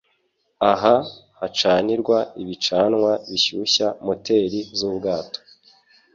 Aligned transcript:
Aha 0.71 0.95
hacanirwa 1.39 2.17
ibicanwa 2.41 3.11
bishyushya 3.29 3.87
moteri 4.05 4.59
z'ubwato 4.77 5.39